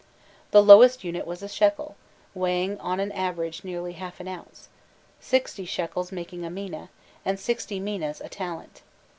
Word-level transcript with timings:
The 0.49 0.63
lowest 0.63 1.03
unit 1.03 1.27
was 1.27 1.43
a 1.43 1.47
shekel, 1.47 1.95
weighing 2.33 2.79
on 2.79 2.99
an 2.99 3.11
average 3.11 3.63
nearly 3.63 3.91
half 3.93 4.19
an 4.19 4.27
ounce, 4.27 4.67
sixty 5.19 5.63
shekels 5.63 6.11
making 6.11 6.43
a 6.43 6.49
mina, 6.49 6.89
and 7.23 7.39
sixty 7.39 7.79
minas 7.79 8.19
a 8.19 8.27
talent. 8.27 8.81